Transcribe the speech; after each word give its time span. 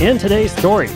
In 0.00 0.16
today's 0.16 0.56
story, 0.56 0.88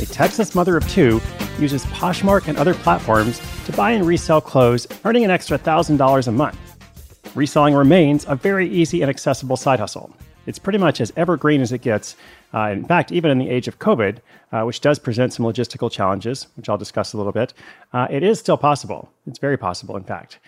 a 0.00 0.06
Texas 0.06 0.54
mother 0.54 0.76
of 0.76 0.88
two 0.88 1.20
uses 1.58 1.84
Poshmark 1.86 2.46
and 2.46 2.56
other 2.56 2.74
platforms 2.74 3.40
to 3.64 3.72
buy 3.72 3.90
and 3.90 4.06
resell 4.06 4.40
clothes, 4.40 4.86
earning 5.04 5.24
an 5.24 5.32
extra 5.32 5.58
$1,000 5.58 6.28
a 6.28 6.30
month. 6.30 6.56
Reselling 7.34 7.74
remains 7.74 8.24
a 8.28 8.36
very 8.36 8.68
easy 8.68 9.02
and 9.02 9.10
accessible 9.10 9.56
side 9.56 9.80
hustle. 9.80 10.14
It's 10.46 10.60
pretty 10.60 10.78
much 10.78 11.00
as 11.00 11.12
evergreen 11.16 11.60
as 11.60 11.72
it 11.72 11.82
gets. 11.82 12.14
Uh, 12.54 12.68
in 12.70 12.84
fact, 12.84 13.10
even 13.10 13.32
in 13.32 13.38
the 13.38 13.50
age 13.50 13.66
of 13.66 13.80
COVID, 13.80 14.18
uh, 14.52 14.62
which 14.62 14.80
does 14.80 15.00
present 15.00 15.32
some 15.32 15.44
logistical 15.44 15.90
challenges, 15.90 16.46
which 16.56 16.68
I'll 16.68 16.78
discuss 16.78 17.14
a 17.14 17.16
little 17.16 17.32
bit, 17.32 17.52
uh, 17.92 18.06
it 18.08 18.22
is 18.22 18.38
still 18.38 18.56
possible. 18.56 19.10
It's 19.26 19.40
very 19.40 19.56
possible, 19.56 19.96
in 19.96 20.04
fact. 20.04 20.38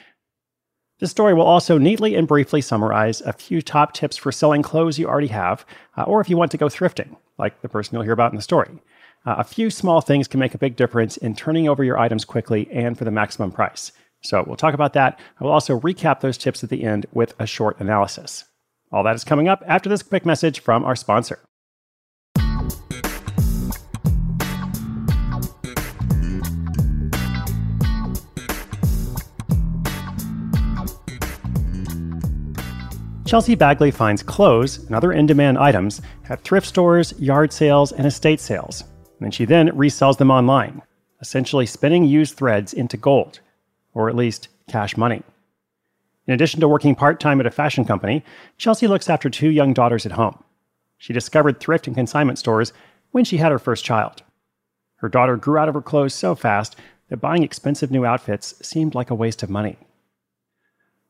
This 1.01 1.13
story 1.13 1.33
will 1.33 1.47
also 1.47 1.79
neatly 1.79 2.17
and 2.17 2.27
briefly 2.27 2.61
summarize 2.61 3.21
a 3.21 3.33
few 3.33 3.63
top 3.63 3.93
tips 3.93 4.17
for 4.17 4.33
selling 4.33 4.63
clothes 4.63 4.99
you 4.99 5.07
already 5.07 5.29
have, 5.29 5.65
uh, 5.97 6.03
or 6.03 6.21
if 6.21 6.29
you 6.29 6.37
want 6.37 6.51
to 6.51 6.59
go 6.59 6.67
thrifting, 6.67 7.17
like 7.39 7.61
the 7.63 7.69
person 7.69 7.95
you'll 7.95 8.03
hear 8.03 8.13
about 8.13 8.33
in 8.33 8.37
the 8.37 8.43
story. 8.43 8.71
Uh, 9.25 9.37
a 9.39 9.45
few 9.45 9.71
small 9.71 10.01
things 10.01 10.27
can 10.27 10.41
make 10.41 10.55
a 10.55 10.59
big 10.59 10.75
difference 10.75 11.17
in 11.17 11.37
turning 11.37 11.69
over 11.69 11.85
your 11.85 11.99
items 11.99 12.25
quickly 12.25 12.69
and 12.73 12.99
for 12.99 13.05
the 13.05 13.13
maximum 13.13 13.53
price. 13.53 13.93
So 14.23 14.43
we'll 14.45 14.57
talk 14.57 14.75
about 14.75 14.95
that. 14.95 15.21
I 15.41 15.45
will 15.45 15.53
also 15.53 15.79
recap 15.79 16.21
those 16.21 16.39
tips 16.39 16.65
at 16.65 16.71
the 16.71 16.83
end 16.83 17.07
with 17.13 17.33
a 17.39 17.47
short 17.47 17.79
analysis. 17.79 18.45
All 18.91 19.05
that 19.05 19.15
is 19.15 19.23
coming 19.23 19.49
up 19.49 19.63
after 19.67 19.89
this 19.89 20.03
quick 20.03 20.27
message 20.27 20.61
from 20.61 20.85
our 20.85 20.97
sponsor. 20.97 21.39
Chelsea 33.29 33.55
Bagley 33.55 33.91
finds 33.91 34.23
clothes 34.23 34.79
and 34.79 34.95
other 34.95 35.13
in 35.13 35.27
demand 35.27 35.59
items 35.59 36.01
at 36.31 36.41
thrift 36.45 36.67
stores, 36.67 37.13
yard 37.19 37.53
sales, 37.53 37.93
and 37.93 38.07
estate 38.07 38.41
sales. 38.41 38.85
And 39.21 39.35
she 39.35 39.45
then 39.45 39.69
resells 39.73 40.17
them 40.17 40.31
online, 40.31 40.81
essentially 41.21 41.67
spinning 41.67 42.05
used 42.05 42.39
threads 42.39 42.73
into 42.73 42.97
gold, 42.97 43.41
or 43.93 44.09
at 44.09 44.17
least 44.17 44.49
cash 44.67 44.97
money. 44.97 45.23
In 46.27 46.33
addition 46.33 46.61
to 46.61 46.69
working 46.69 46.95
part 46.95 47.21
time 47.21 47.39
at 47.39 47.45
a 47.45 47.51
fashion 47.51 47.85
company, 47.85 48.25
Chelsea 48.57 48.87
looks 48.87 49.11
after 49.11 49.29
two 49.29 49.51
young 49.51 49.75
daughters 49.75 50.07
at 50.07 50.13
home. 50.13 50.43
She 50.97 51.13
discovered 51.13 51.61
thrift 51.61 51.87
and 51.87 51.95
consignment 51.95 52.39
stores 52.39 52.73
when 53.11 53.25
she 53.25 53.37
had 53.37 53.53
her 53.53 53.59
first 53.59 53.85
child. 53.85 54.23
Her 54.97 55.11
daughter 55.11 55.37
grew 55.37 55.59
out 55.59 55.69
of 55.69 55.75
her 55.75 55.83
clothes 55.83 56.15
so 56.15 56.35
fast 56.35 56.77
that 57.11 57.19
buying 57.19 57.43
expensive 57.43 57.91
new 57.91 58.07
outfits 58.07 58.55
seemed 58.67 58.95
like 58.95 59.11
a 59.11 59.15
waste 59.15 59.43
of 59.43 59.51
money. 59.51 59.77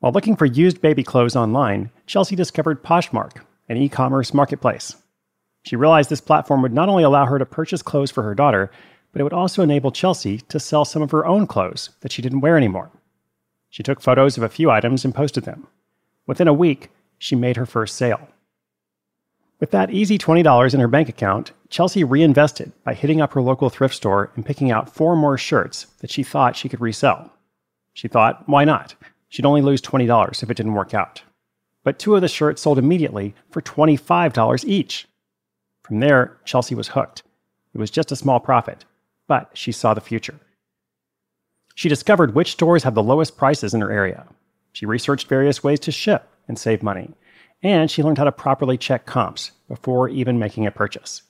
While 0.01 0.13
looking 0.13 0.37
for 0.37 0.47
used 0.47 0.81
baby 0.81 1.03
clothes 1.03 1.35
online, 1.35 1.91
Chelsea 2.07 2.37
discovered 2.37 2.85
Poshmark, 2.85 3.43
an 3.69 3.77
e 3.77 3.89
commerce 3.89 4.33
marketplace. 4.33 4.95
She 5.65 5.75
realized 5.75 6.09
this 6.09 6.21
platform 6.21 6.63
would 6.63 6.73
not 6.73 6.89
only 6.89 7.03
allow 7.03 7.27
her 7.27 7.37
to 7.37 7.45
purchase 7.45 7.83
clothes 7.83 8.13
for 8.13 8.23
her 8.23 8.35
daughter, 8.35 8.71
but 9.11 9.21
it 9.21 9.25
would 9.25 9.33
also 9.33 9.61
enable 9.61 9.91
Chelsea 9.91 10.39
to 10.39 10.61
sell 10.61 10.85
some 10.85 11.03
of 11.03 11.11
her 11.11 11.27
own 11.27 11.49
clothes 11.49 11.91
that 12.01 12.13
she 12.13 12.23
didn't 12.23 12.43
wear 12.43 12.57
anymore. 12.57 12.93
She 13.71 13.83
took 13.83 14.01
photos 14.01 14.37
of 14.37 14.45
a 14.45 14.49
few 14.49 14.71
items 14.71 15.05
and 15.05 15.13
posted 15.13 15.45
them. 15.45 15.67
Within 16.29 16.47
a 16.47 16.55
week, 16.55 16.91
she 17.19 17.35
made 17.35 17.57
her 17.57 17.67
first 17.67 17.97
sale. 17.97 18.29
With 19.59 19.73
that 19.73 19.91
easy 19.91 20.17
$20 20.17 20.75
in 20.75 20.79
her 20.79 20.87
bank 20.87 21.09
account, 21.09 21.51
Chelsea 21.71 22.05
reinvested 22.05 22.71
by 22.85 22.95
hitting 22.95 23.21
up 23.21 23.33
her 23.33 23.43
local 23.43 23.69
thrift 23.69 23.97
store 23.97 24.31
and 24.37 24.47
picking 24.47 24.71
out 24.71 24.95
four 24.95 25.17
more 25.17 25.37
shirts 25.37 25.89
that 25.99 26.13
she 26.13 26.23
thought 26.23 26.55
she 26.55 26.69
could 26.69 26.81
resell. 26.81 27.33
She 27.95 28.07
thought, 28.07 28.49
why 28.49 28.65
not? 28.65 28.95
She'd 29.29 29.47
only 29.47 29.63
lose 29.63 29.83
$20 29.83 30.43
if 30.43 30.51
it 30.51 30.57
didn't 30.57 30.75
work 30.75 30.95
out. 30.95 31.23
But 31.85 31.99
two 31.99 32.15
of 32.15 32.23
the 32.23 32.29
shirts 32.29 32.63
sold 32.63 32.79
immediately 32.79 33.35
for 33.51 33.63
$25 33.63 34.65
each. 34.65 35.07
From 35.83 36.01
there, 36.01 36.39
Chelsea 36.45 36.75
was 36.75 36.89
hooked. 36.89 37.23
It 37.75 37.79
was 37.79 37.91
just 37.91 38.13
a 38.13 38.17
small 38.17 38.41
profit, 38.41 38.85
but 39.27 39.51
she 39.55 39.73
saw 39.73 39.95
the 39.95 40.01
future. 40.01 40.39
She 41.75 41.89
discovered 41.89 42.35
which 42.35 42.53
stores 42.53 42.83
have 42.83 42.95
the 42.95 43.03
lowest 43.03 43.37
prices 43.37 43.75
in 43.75 43.81
her 43.81 43.93
area. 43.93 44.27
She 44.73 44.87
researched 44.87 45.29
various 45.29 45.63
ways 45.63 45.81
to 45.81 45.93
ship 45.93 46.29
and 46.49 46.59
save 46.59 46.83
money, 46.83 47.15
and 47.63 47.91
she 47.91 48.03
learned 48.03 48.19
how 48.19 48.25
to 48.25 48.33
properly 48.33 48.77
check 48.77 49.07
comps 49.07 49.53
before 49.69 50.09
even 50.09 50.39
making 50.39 50.67
a 50.67 50.71
purchase. 50.71 51.23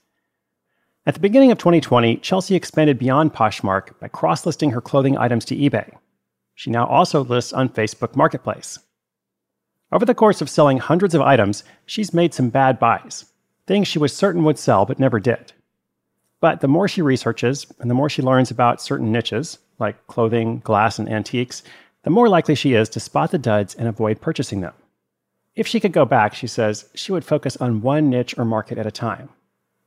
At 1.06 1.15
the 1.15 1.21
beginning 1.21 1.50
of 1.50 1.59
2020, 1.59 2.17
Chelsea 2.19 2.55
expanded 2.55 2.99
beyond 2.99 3.34
Poshmark 3.34 3.99
by 4.00 4.09
cross 4.09 4.47
listing 4.47 4.71
her 4.71 4.81
clothing 4.81 5.17
items 5.17 5.44
to 5.47 5.56
eBay 5.56 5.91
she 6.59 6.71
now 6.71 6.85
also 6.89 7.23
lists 7.23 7.53
on 7.53 7.69
Facebook 7.69 8.17
Marketplace. 8.17 8.81
Over 9.93 10.05
the 10.05 10.13
course 10.13 10.41
of 10.41 10.51
selling 10.51 10.79
hundreds 10.79 11.15
of 11.15 11.21
items, 11.21 11.63
she's 11.87 12.13
made 12.13 12.35
some 12.35 12.51
bad 12.51 12.81
buys, 12.81 13.27
things 13.69 13.87
she 13.87 14.01
was 14.01 14.13
certain 14.13 14.43
would 14.43 14.59
sell 14.59 14.85
but 14.85 14.99
never 14.99 15.21
did. 15.21 15.53
But 16.41 16.61
the 16.61 16.67
more 16.67 16.89
she 16.89 17.01
researches 17.01 17.65
and 17.79 17.89
the 17.89 17.95
more 17.95 18.09
she 18.09 18.23
learns 18.23 18.51
about 18.51 18.83
certain 18.83 19.13
niches, 19.13 19.59
like 19.79 20.05
clothing, 20.09 20.59
glass, 20.59 20.99
and 20.99 21.09
antiques, 21.09 21.63
the 22.03 22.11
more 22.11 22.29
likely 22.29 22.57
she 22.57 22.73
is 22.75 22.89
to 22.89 22.99
spot 22.99 23.31
the 23.31 23.39
duds 23.39 23.77
and 23.77 23.87
avoid 23.87 24.21
purchasing 24.21 24.61
them. 24.61 24.75
If 25.55 25.69
she 25.69 25.79
could 25.79 25.93
go 25.93 26.05
back, 26.05 26.35
she 26.35 26.49
says, 26.49 26.87
she 26.93 27.13
would 27.13 27.25
focus 27.25 27.57
on 27.59 27.83
one 27.83 28.11
niche 28.11 28.37
or 28.37 28.45
market 28.45 28.79
at 28.79 28.87
a 28.87 28.91
time. 28.91 29.29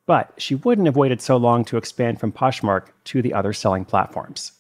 But 0.06 0.32
she 0.38 0.56
wouldn't 0.56 0.88
have 0.88 0.96
waited 0.96 1.22
so 1.22 1.36
long 1.36 1.66
to 1.66 1.76
expand 1.76 2.22
from 2.22 2.32
Poshmark 2.32 2.92
to 3.06 3.22
the 3.22 3.34
other 3.34 3.52
selling 3.52 3.84
platforms. 3.84 4.54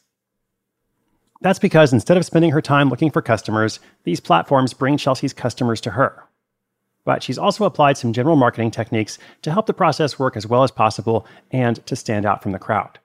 That's 1.41 1.59
because 1.59 1.91
instead 1.91 2.17
of 2.17 2.25
spending 2.25 2.51
her 2.51 2.61
time 2.61 2.89
looking 2.89 3.09
for 3.09 3.21
customers, 3.21 3.79
these 4.03 4.19
platforms 4.19 4.73
bring 4.73 4.97
Chelsea's 4.97 5.33
customers 5.33 5.81
to 5.81 5.91
her. 5.91 6.23
But 7.03 7.23
she's 7.23 7.39
also 7.39 7.65
applied 7.65 7.97
some 7.97 8.13
general 8.13 8.35
marketing 8.35 8.69
techniques 8.69 9.17
to 9.41 9.51
help 9.51 9.65
the 9.65 9.73
process 9.73 10.19
work 10.19 10.37
as 10.37 10.45
well 10.45 10.63
as 10.63 10.69
possible 10.69 11.25
and 11.49 11.83
to 11.87 11.95
stand 11.95 12.27
out 12.27 12.43
from 12.43 12.51
the 12.51 12.59
crowd. 12.59 12.99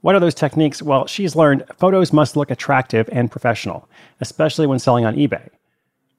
What 0.00 0.14
are 0.14 0.20
those 0.20 0.34
techniques? 0.34 0.82
Well, 0.82 1.06
she's 1.06 1.36
learned 1.36 1.66
photos 1.76 2.10
must 2.10 2.36
look 2.36 2.50
attractive 2.50 3.06
and 3.12 3.30
professional, 3.30 3.86
especially 4.22 4.66
when 4.66 4.78
selling 4.78 5.04
on 5.04 5.14
eBay. 5.14 5.50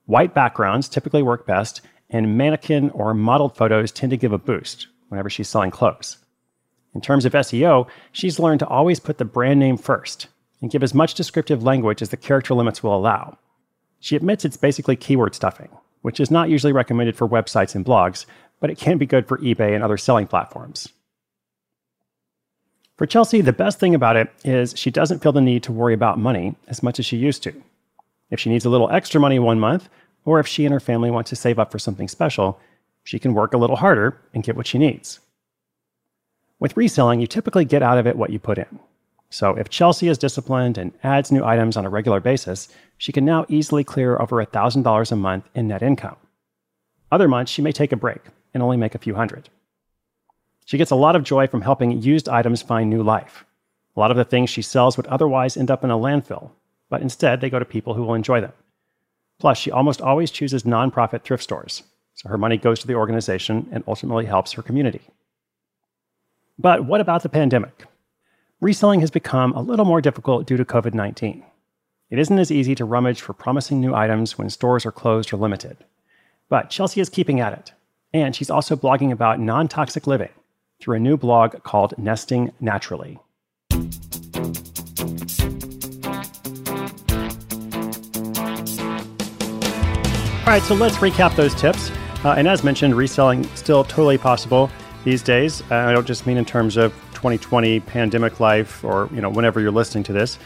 White 0.05 0.35
backgrounds 0.35 0.87
typically 0.87 1.23
work 1.23 1.47
best, 1.47 1.81
and 2.11 2.37
mannequin 2.37 2.91
or 2.91 3.15
modeled 3.15 3.57
photos 3.57 3.91
tend 3.91 4.11
to 4.11 4.17
give 4.17 4.33
a 4.33 4.37
boost 4.37 4.85
whenever 5.07 5.31
she's 5.31 5.49
selling 5.49 5.71
clothes. 5.71 6.17
In 6.93 7.01
terms 7.01 7.25
of 7.25 7.33
SEO, 7.33 7.87
she's 8.11 8.37
learned 8.37 8.59
to 8.59 8.67
always 8.67 8.99
put 8.99 9.17
the 9.17 9.25
brand 9.25 9.59
name 9.59 9.77
first 9.77 10.27
and 10.61 10.71
give 10.71 10.83
as 10.83 10.93
much 10.93 11.15
descriptive 11.15 11.63
language 11.63 12.01
as 12.01 12.09
the 12.09 12.17
character 12.17 12.53
limits 12.53 12.83
will 12.83 12.95
allow. 12.95 13.37
She 13.99 14.15
admits 14.15 14.45
it's 14.45 14.57
basically 14.57 14.95
keyword 14.95 15.35
stuffing, 15.35 15.69
which 16.01 16.19
is 16.19 16.31
not 16.31 16.49
usually 16.49 16.73
recommended 16.73 17.15
for 17.15 17.27
websites 17.27 17.75
and 17.75 17.85
blogs, 17.85 18.25
but 18.59 18.69
it 18.69 18.77
can 18.77 18.97
be 18.97 19.05
good 19.05 19.27
for 19.27 19.37
eBay 19.39 19.73
and 19.73 19.83
other 19.83 19.97
selling 19.97 20.27
platforms. 20.27 20.89
For 22.97 23.07
Chelsea, 23.07 23.41
the 23.41 23.53
best 23.53 23.79
thing 23.79 23.95
about 23.95 24.15
it 24.15 24.31
is 24.43 24.75
she 24.77 24.91
doesn't 24.91 25.19
feel 25.23 25.31
the 25.31 25.41
need 25.41 25.63
to 25.63 25.71
worry 25.71 25.93
about 25.93 26.19
money 26.19 26.55
as 26.67 26.83
much 26.83 26.99
as 26.99 27.05
she 27.05 27.17
used 27.17 27.41
to. 27.43 27.53
If 28.29 28.39
she 28.39 28.51
needs 28.51 28.65
a 28.65 28.69
little 28.69 28.91
extra 28.91 29.19
money 29.19 29.39
one 29.39 29.59
month, 29.59 29.89
or 30.23 30.39
if 30.39 30.47
she 30.47 30.65
and 30.65 30.73
her 30.73 30.79
family 30.79 31.09
want 31.09 31.25
to 31.27 31.35
save 31.35 31.57
up 31.57 31.71
for 31.71 31.79
something 31.79 32.07
special, 32.07 32.59
she 33.03 33.17
can 33.17 33.33
work 33.33 33.53
a 33.53 33.57
little 33.57 33.75
harder 33.75 34.17
and 34.33 34.43
get 34.43 34.55
what 34.55 34.67
she 34.67 34.77
needs. 34.77 35.19
With 36.59 36.77
reselling, 36.77 37.19
you 37.19 37.25
typically 37.25 37.65
get 37.65 37.81
out 37.81 37.97
of 37.97 38.05
it 38.05 38.15
what 38.15 38.29
you 38.29 38.37
put 38.37 38.59
in. 38.59 38.79
So 39.31 39.55
if 39.55 39.69
Chelsea 39.69 40.09
is 40.09 40.17
disciplined 40.17 40.77
and 40.77 40.91
adds 41.03 41.31
new 41.31 41.43
items 41.43 41.77
on 41.77 41.85
a 41.85 41.89
regular 41.89 42.19
basis, 42.19 42.67
she 42.97 43.13
can 43.13 43.23
now 43.23 43.45
easily 43.47 43.83
clear 43.83 44.19
over 44.19 44.45
$1,000 44.45 45.11
a 45.11 45.15
month 45.15 45.49
in 45.55 45.69
net 45.69 45.81
income. 45.81 46.17
Other 47.13 47.29
months, 47.29 47.49
she 47.49 47.61
may 47.61 47.71
take 47.71 47.93
a 47.93 47.95
break 47.97 48.19
and 48.53 48.61
only 48.61 48.75
make 48.75 48.93
a 48.93 48.99
few 48.99 49.15
hundred. 49.15 49.49
She 50.65 50.77
gets 50.77 50.91
a 50.91 50.97
lot 50.97 51.15
of 51.15 51.23
joy 51.23 51.47
from 51.47 51.61
helping 51.61 52.01
used 52.01 52.27
items 52.27 52.61
find 52.61 52.89
new 52.89 53.03
life. 53.03 53.45
A 53.95 53.99
lot 54.01 54.11
of 54.11 54.17
the 54.17 54.25
things 54.25 54.49
she 54.49 54.61
sells 54.61 54.97
would 54.97 55.07
otherwise 55.07 55.55
end 55.55 55.71
up 55.71 55.83
in 55.83 55.91
a 55.91 55.97
landfill, 55.97 56.51
but 56.89 57.01
instead 57.01 57.39
they 57.39 57.49
go 57.49 57.59
to 57.59 57.65
people 57.65 57.93
who 57.93 58.03
will 58.03 58.13
enjoy 58.13 58.41
them. 58.41 58.53
Plus, 59.39 59.57
she 59.57 59.71
almost 59.71 60.01
always 60.01 60.29
chooses 60.29 60.63
nonprofit 60.63 61.23
thrift 61.23 61.43
stores, 61.43 61.83
so 62.15 62.27
her 62.27 62.37
money 62.37 62.57
goes 62.57 62.81
to 62.81 62.87
the 62.87 62.95
organization 62.95 63.69
and 63.71 63.83
ultimately 63.87 64.25
helps 64.25 64.51
her 64.51 64.61
community. 64.61 65.01
But 66.59 66.85
what 66.85 67.01
about 67.01 67.23
the 67.23 67.29
pandemic? 67.29 67.85
Reselling 68.61 68.99
has 68.99 69.09
become 69.09 69.51
a 69.53 69.61
little 69.61 69.85
more 69.85 70.01
difficult 70.01 70.45
due 70.45 70.55
to 70.55 70.63
COVID 70.63 70.93
19. 70.93 71.43
It 72.11 72.19
isn't 72.19 72.39
as 72.39 72.51
easy 72.51 72.75
to 72.75 72.85
rummage 72.85 73.21
for 73.21 73.33
promising 73.33 73.81
new 73.81 73.95
items 73.95 74.37
when 74.37 74.49
stores 74.49 74.85
are 74.85 74.91
closed 74.91 75.33
or 75.33 75.37
limited. 75.37 75.77
But 76.47 76.69
Chelsea 76.69 77.01
is 77.01 77.09
keeping 77.09 77.39
at 77.39 77.53
it, 77.53 77.71
and 78.13 78.35
she's 78.35 78.51
also 78.51 78.75
blogging 78.75 79.11
about 79.11 79.39
non 79.39 79.67
toxic 79.67 80.05
living 80.05 80.29
through 80.79 80.97
a 80.97 80.99
new 80.99 81.17
blog 81.17 81.63
called 81.63 81.95
Nesting 81.97 82.51
Naturally. 82.59 83.17
All 90.41 90.57
right, 90.57 90.63
so 90.63 90.75
let's 90.75 90.97
recap 90.97 91.35
those 91.35 91.55
tips. 91.55 91.89
Uh, 92.23 92.35
and 92.37 92.47
as 92.47 92.63
mentioned, 92.63 92.93
reselling 92.93 93.43
still 93.55 93.83
totally 93.83 94.17
possible 94.17 94.69
these 95.03 95.23
days. 95.23 95.63
Uh, 95.71 95.75
I 95.75 95.93
don't 95.93 96.05
just 96.05 96.27
mean 96.27 96.37
in 96.37 96.45
terms 96.45 96.77
of 96.77 96.93
2020 97.21 97.79
pandemic 97.81 98.39
life 98.39 98.83
or 98.83 99.07
you 99.13 99.21
know 99.21 99.29
whenever 99.29 99.61
you're 99.61 99.71
listening 99.71 100.03
to 100.03 100.13
this 100.13 100.39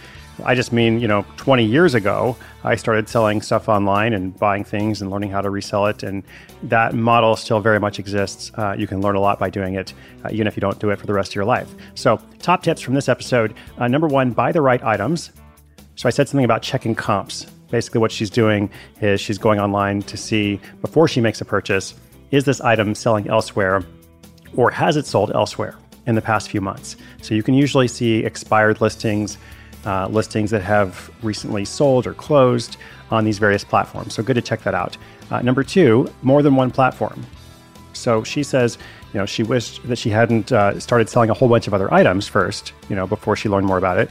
I 0.43 0.55
just 0.55 0.73
mean, 0.73 0.99
you 0.99 1.07
know, 1.07 1.25
20 1.37 1.63
years 1.63 1.93
ago, 1.93 2.35
I 2.63 2.75
started 2.75 3.07
selling 3.07 3.41
stuff 3.41 3.69
online 3.69 4.13
and 4.13 4.37
buying 4.37 4.63
things 4.63 5.01
and 5.01 5.09
learning 5.09 5.29
how 5.29 5.41
to 5.41 5.49
resell 5.49 5.85
it. 5.85 6.03
And 6.03 6.23
that 6.63 6.93
model 6.93 7.35
still 7.35 7.59
very 7.61 7.79
much 7.79 7.99
exists. 7.99 8.51
Uh, 8.55 8.75
you 8.77 8.87
can 8.87 9.01
learn 9.01 9.15
a 9.15 9.19
lot 9.19 9.39
by 9.39 9.49
doing 9.49 9.75
it, 9.75 9.93
uh, 10.23 10.29
even 10.31 10.47
if 10.47 10.57
you 10.57 10.61
don't 10.61 10.79
do 10.79 10.89
it 10.89 10.99
for 10.99 11.07
the 11.07 11.13
rest 11.13 11.31
of 11.31 11.35
your 11.35 11.45
life. 11.45 11.73
So, 11.93 12.19
top 12.39 12.63
tips 12.63 12.81
from 12.81 12.95
this 12.95 13.07
episode 13.07 13.53
uh, 13.77 13.87
number 13.87 14.07
one, 14.07 14.31
buy 14.31 14.51
the 14.51 14.61
right 14.61 14.83
items. 14.83 15.31
So, 15.95 16.07
I 16.07 16.09
said 16.09 16.27
something 16.27 16.45
about 16.45 16.61
checking 16.61 16.95
comps. 16.95 17.45
Basically, 17.69 18.01
what 18.01 18.11
she's 18.11 18.29
doing 18.29 18.69
is 19.01 19.21
she's 19.21 19.37
going 19.37 19.59
online 19.59 20.01
to 20.03 20.17
see 20.17 20.59
before 20.81 21.07
she 21.07 21.21
makes 21.21 21.39
a 21.41 21.45
purchase 21.45 21.95
is 22.31 22.43
this 22.43 22.59
item 22.59 22.95
selling 22.95 23.29
elsewhere 23.29 23.83
or 24.55 24.69
has 24.71 24.97
it 24.97 25.05
sold 25.05 25.31
elsewhere 25.31 25.77
in 26.07 26.15
the 26.15 26.21
past 26.21 26.49
few 26.49 26.61
months? 26.61 26.95
So, 27.21 27.35
you 27.35 27.43
can 27.43 27.53
usually 27.53 27.87
see 27.87 28.23
expired 28.23 28.81
listings 28.81 29.37
uh, 29.85 30.07
listings 30.07 30.49
that 30.51 30.63
have 30.63 31.11
recently 31.21 31.63
sold 31.63 32.07
or 32.07 32.13
closed 32.13 32.77
on 33.11 33.23
these 33.23 33.37
various 33.37 33.63
platforms. 33.63 34.13
So 34.13 34.23
good 34.23 34.33
to 34.33 34.41
check 34.41 34.63
that 34.63 34.73
out. 34.73 34.97
Uh, 35.29 35.41
number 35.41 35.63
two, 35.63 36.11
more 36.23 36.41
than 36.41 36.55
one 36.55 36.71
platform. 36.71 37.25
So 37.93 38.23
she 38.23 38.43
says, 38.43 38.77
you 39.13 39.19
know, 39.19 39.25
she 39.25 39.43
wished 39.43 39.87
that 39.87 39.97
she 39.97 40.09
hadn't 40.09 40.51
uh, 40.51 40.79
started 40.79 41.07
selling 41.07 41.29
a 41.29 41.33
whole 41.33 41.47
bunch 41.47 41.67
of 41.67 41.73
other 41.73 41.93
items 41.93 42.27
first, 42.27 42.73
you 42.89 42.95
know, 42.95 43.07
before 43.07 43.35
she 43.35 43.47
learned 43.47 43.67
more 43.67 43.77
about 43.77 43.97
it. 43.97 44.09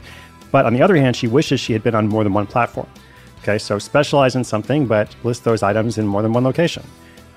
But 0.51 0.65
on 0.65 0.73
the 0.73 0.81
other 0.81 0.95
hand, 0.95 1.15
she 1.15 1.27
wishes 1.27 1.59
she 1.59 1.73
had 1.73 1.83
been 1.83 1.93
on 1.93 2.07
more 2.07 2.23
than 2.23 2.33
one 2.33 2.47
platform. 2.47 2.87
Okay, 3.41 3.57
so 3.57 3.77
specialize 3.77 4.35
in 4.35 4.43
something, 4.43 4.87
but 4.87 5.13
list 5.23 5.43
those 5.43 5.61
items 5.61 5.97
in 5.97 6.07
more 6.07 6.21
than 6.21 6.33
one 6.33 6.43
location. 6.43 6.83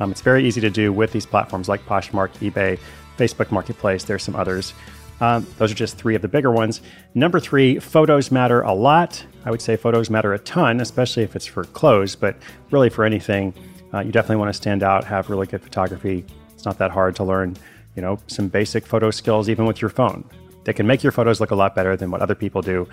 Um, 0.01 0.11
it's 0.11 0.21
very 0.21 0.47
easy 0.47 0.61
to 0.61 0.71
do 0.71 0.93
with 0.93 1.13
these 1.13 1.27
platforms 1.27 1.69
like 1.69 1.85
Poshmark, 1.87 2.31
eBay, 2.39 2.79
Facebook 3.19 3.51
Marketplace. 3.51 4.05
There's 4.05 4.23
some 4.23 4.37
others. 4.37 4.73
Um, 5.21 5.47
those 5.59 5.73
are 5.73 5.75
just 5.75 5.99
three 5.99 6.15
of 6.15 6.23
the 6.23 6.29
bigger 6.29 6.53
ones. 6.53 6.81
Number 7.15 7.41
three, 7.41 7.79
photos 7.79 8.31
matter 8.31 8.61
a 8.63 8.73
lot. 8.73 9.25
I 9.45 9.51
would 9.51 9.61
say 9.61 9.77
photos 9.77 10.11
matter 10.11 10.33
a 10.33 10.39
ton, 10.39 10.81
especially 10.81 11.25
if 11.25 11.35
it's 11.35 11.47
for 11.47 11.65
clothes, 11.65 12.15
but 12.15 12.37
really 12.71 12.89
for 12.89 13.05
anything, 13.05 13.53
uh, 13.93 14.01
you 14.01 14.13
definitely 14.13 14.37
want 14.37 14.51
to 14.51 14.57
stand 14.57 14.83
out, 14.83 15.05
have 15.05 15.29
really 15.29 15.47
good 15.47 15.63
photography. 15.63 16.25
It's 16.55 16.65
not 16.65 16.79
that 16.79 16.91
hard 16.91 17.17
to 17.17 17.25
learn, 17.25 17.57
you 17.97 18.03
know, 18.03 18.19
some 18.29 18.49
basic 18.49 18.87
photo 18.87 19.11
skills 19.11 19.49
even 19.49 19.67
with 19.67 19.81
your 19.81 19.91
phone. 19.91 20.25
They 20.69 20.75
can 20.75 20.87
make 20.87 21.03
your 21.03 21.13
photos 21.13 21.41
look 21.41 21.51
a 21.51 21.55
lot 21.55 21.75
better 21.75 21.97
than 21.97 22.11
what 22.11 22.21
other 22.21 22.35
people 22.35 22.61
do. 22.61 22.87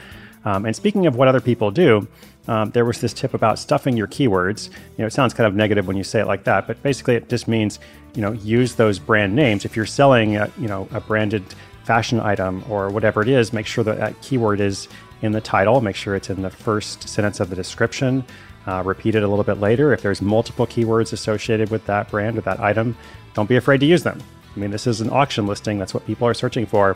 Um, 0.46 0.66
and 0.66 0.74
speaking 0.74 1.08
of 1.08 1.18
what 1.18 1.28
other 1.28 1.42
people 1.42 1.72
do, 1.72 2.08
um, 2.48 2.72
there 2.72 2.86
was 2.86 3.02
this 3.02 3.12
tip 3.12 3.34
about 3.34 3.60
stuffing 3.60 3.98
your 3.98 4.08
keywords. 4.08 4.70
You 4.70 5.00
know, 5.00 5.08
it 5.08 5.12
sounds 5.12 5.34
kind 5.34 5.46
of 5.46 5.56
negative 5.56 5.86
when 5.86 5.98
you 5.98 6.04
say 6.06 6.22
it 6.22 6.26
like 6.26 6.46
that, 6.46 6.68
but 6.68 6.82
basically 6.84 7.16
it 7.16 7.28
just 7.28 7.50
means, 7.50 7.80
you 8.14 8.22
know, 8.22 8.32
use 8.32 8.76
those 8.76 8.98
brand 8.98 9.36
names. 9.36 9.66
If 9.66 9.76
you're 9.76 9.86
selling, 9.86 10.38
a, 10.38 10.50
you 10.58 10.70
know, 10.70 10.88
a 10.94 11.02
branded 11.02 11.44
fashion 11.84 12.22
item 12.22 12.64
or 12.70 12.90
whatever 12.92 13.22
it 13.22 13.28
is, 13.28 13.52
make 13.52 13.66
sure 13.66 13.84
that 13.84 13.98
that 13.98 14.22
keyword 14.22 14.62
is 14.62 14.88
in 15.22 15.34
the 15.34 15.42
title, 15.42 15.82
make 15.82 15.98
sure 15.98 16.16
it's 16.16 16.30
in 16.30 16.44
the 16.44 16.50
first 16.50 17.10
sentence 17.10 17.42
of 17.42 17.50
the 17.50 17.58
description. 17.58 18.24
Uh, 18.68 18.84
repeat 18.86 19.16
it 19.16 19.24
a 19.24 19.28
little 19.28 19.44
bit 19.44 19.60
later. 19.60 19.92
If 19.92 20.02
there's 20.02 20.22
multiple 20.22 20.66
keywords 20.66 21.12
associated 21.12 21.72
with 21.72 21.86
that 21.88 22.10
brand 22.10 22.38
or 22.38 22.42
that 22.42 22.62
item, 22.62 22.96
don't 23.34 23.50
be 23.50 23.58
afraid 23.58 23.82
to 23.82 23.86
use 23.86 24.04
them. 24.04 24.24
I 24.56 24.60
mean, 24.60 24.72
this 24.72 24.88
is 24.88 25.02
an 25.02 25.10
auction 25.10 25.46
listing, 25.46 25.78
that's 25.78 25.94
what 25.94 26.08
people 26.08 26.26
are 26.26 26.34
searching 26.34 26.66
for. 26.66 26.96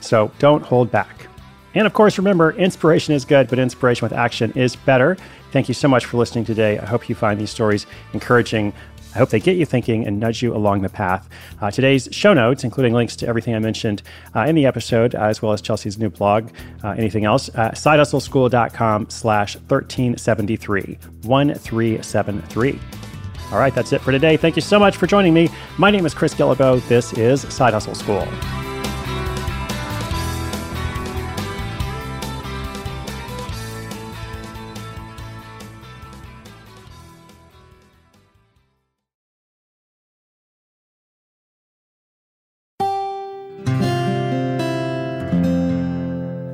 So 0.00 0.30
don't 0.38 0.62
hold 0.62 0.90
back. 0.90 1.28
And 1.74 1.86
of 1.86 1.92
course, 1.92 2.18
remember, 2.18 2.52
inspiration 2.52 3.14
is 3.14 3.24
good, 3.24 3.48
but 3.48 3.58
inspiration 3.58 4.04
with 4.04 4.12
action 4.12 4.52
is 4.52 4.74
better. 4.74 5.16
Thank 5.52 5.68
you 5.68 5.74
so 5.74 5.88
much 5.88 6.06
for 6.06 6.16
listening 6.16 6.44
today. 6.44 6.78
I 6.78 6.84
hope 6.84 7.08
you 7.08 7.14
find 7.14 7.40
these 7.40 7.50
stories 7.50 7.86
encouraging. 8.12 8.72
I 9.14 9.18
hope 9.18 9.30
they 9.30 9.40
get 9.40 9.56
you 9.56 9.64
thinking 9.64 10.06
and 10.06 10.20
nudge 10.20 10.42
you 10.42 10.54
along 10.54 10.82
the 10.82 10.88
path. 10.88 11.28
Uh, 11.60 11.70
today's 11.70 12.08
show 12.12 12.34
notes, 12.34 12.62
including 12.64 12.92
links 12.92 13.16
to 13.16 13.26
everything 13.26 13.54
I 13.54 13.58
mentioned 13.58 14.02
uh, 14.36 14.40
in 14.40 14.54
the 14.54 14.66
episode, 14.66 15.14
as 15.14 15.40
well 15.40 15.52
as 15.52 15.62
Chelsea's 15.62 15.98
new 15.98 16.10
blog, 16.10 16.50
uh, 16.84 16.90
anything 16.90 17.24
else, 17.24 17.48
uh, 17.50 17.70
sidehustleschool.com 17.70 19.08
slash 19.08 19.56
1373, 19.56 20.98
1373. 21.22 22.80
All 23.50 23.58
right, 23.58 23.74
that's 23.74 23.92
it 23.92 24.02
for 24.02 24.12
today. 24.12 24.36
Thank 24.36 24.56
you 24.56 24.62
so 24.62 24.78
much 24.78 24.96
for 24.96 25.06
joining 25.06 25.32
me. 25.32 25.48
My 25.78 25.90
name 25.90 26.04
is 26.04 26.12
Chris 26.12 26.34
Guillebeau. 26.34 26.86
This 26.88 27.14
is 27.14 27.42
Side 27.52 27.72
Hustle 27.72 27.94
School. 27.94 28.28